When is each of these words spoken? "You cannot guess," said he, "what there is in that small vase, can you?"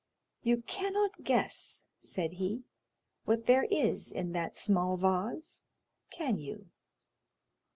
"You 0.41 0.63
cannot 0.63 1.23
guess," 1.23 1.85
said 1.99 2.31
he, 2.31 2.63
"what 3.25 3.45
there 3.45 3.65
is 3.65 4.11
in 4.11 4.31
that 4.31 4.55
small 4.57 4.97
vase, 4.97 5.63
can 6.09 6.39
you?" 6.39 6.71